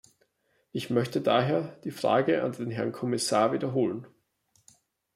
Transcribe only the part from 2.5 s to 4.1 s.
den Herrn Kommissar wiederholen.